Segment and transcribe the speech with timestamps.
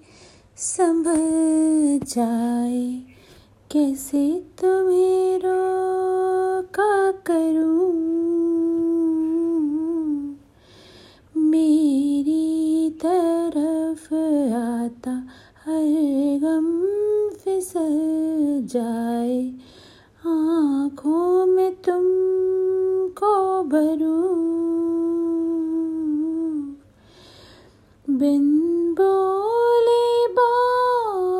[0.57, 3.03] संभल जाए।
[3.73, 7.93] कैसे तुम्हें रोका करूँ?
[11.37, 14.15] मेरी तरफ़
[14.55, 15.29] आता
[15.65, 16.69] हर गम
[17.37, 17.97] फिसल
[18.73, 19.53] जाए।
[20.27, 21.75] आँखों में
[23.27, 24.35] तुमको भरूं
[28.09, 28.45] बिन
[28.95, 31.35] बोले बातें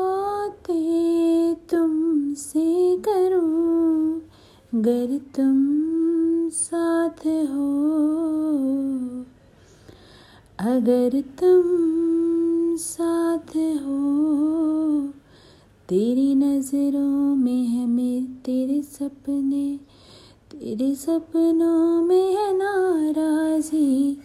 [1.71, 2.65] तुमसे
[3.07, 4.21] करूँ,
[4.75, 5.57] गर तुम
[6.49, 7.69] साथ हो।
[10.67, 11.65] अगर तुम
[12.77, 14.01] साथ हो,
[15.89, 19.67] तेरी नज़रों में है मेरे तेरे सपने
[20.57, 24.17] तेरे सपनों में है नाराज़ी।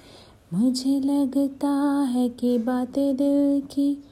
[0.54, 4.04] मुझे लगता है कि बातें दिल की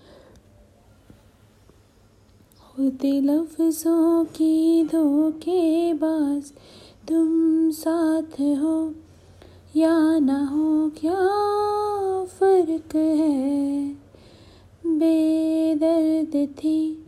[2.69, 6.53] होते, लफ्ज़ों की धोखेबाज।
[7.09, 8.95] तुम साथ हो
[9.77, 11.17] या ना हो, क्या
[12.25, 13.89] फ़र्क है?
[14.87, 17.07] बेदर्द थी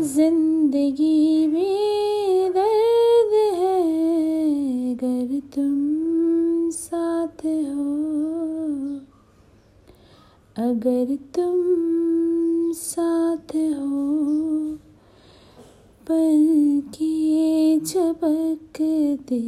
[0.00, 2.15] ज़िंदगी में
[5.56, 7.94] तुम साथ हो।
[10.56, 11.62] अगर तुम
[12.72, 14.02] साथ हो
[16.08, 19.40] पल के झपकते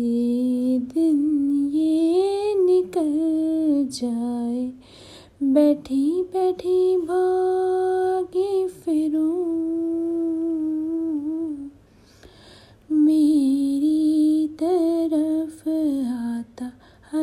[0.79, 1.19] दिन
[1.75, 3.13] ये निकल
[3.93, 4.73] जाए।
[5.43, 8.08] बैठी बैठी भागे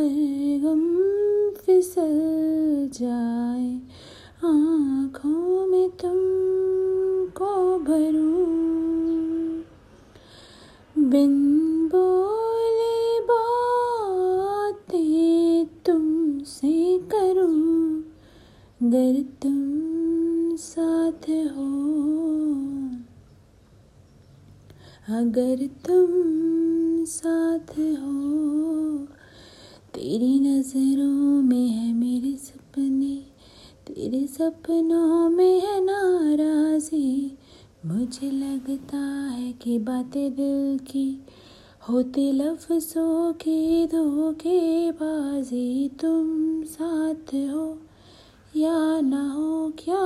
[0.06, 0.82] हर गम
[1.66, 3.82] फिसल जाए,
[4.46, 9.64] आँखों में तुमको भरूं।
[11.10, 11.58] बिन
[11.88, 18.04] बोले बातें तुमसे करूँ
[18.84, 21.96] गर तुम साथ हो।
[25.20, 28.85] अगर तुम साथ हो।
[29.96, 33.16] तेरी नज़रों में है मेरे सपने,
[33.88, 37.38] तेरे सपनों में है नाराज़ी।
[37.86, 41.22] मुझे लगता है कि बातें दिल की
[41.90, 47.80] होते लफ्ज़ों के धोखेबाजी। तुम साथ हो
[48.58, 50.04] या ना हो, क्या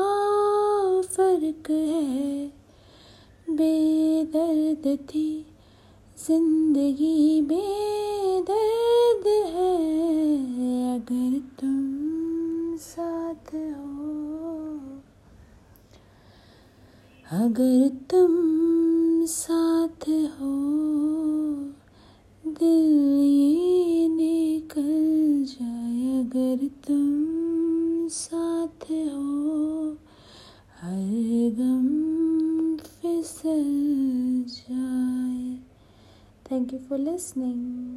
[1.02, 2.52] फ़र्क है?
[3.50, 5.46] बेदर्द थी
[6.28, 8.79] ज़िंदगी, बेदर्द
[13.30, 14.80] साथ हो।
[17.32, 18.32] अगर तुम
[19.26, 20.54] साथ हो,
[22.48, 29.92] दिल ये निकल जाए। अगर तुम साथ हो,
[30.82, 31.88] हर गम
[32.78, 33.66] फिसल
[34.48, 35.60] जाए।
[36.52, 37.89] Thank you for listening